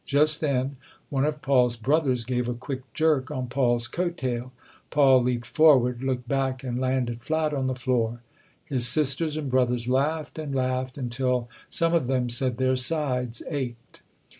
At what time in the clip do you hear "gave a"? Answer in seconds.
2.25-2.55